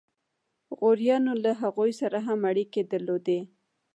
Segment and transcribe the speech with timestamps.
[0.77, 3.39] غوریانو له هغوی سره هم اړیکې درلودې.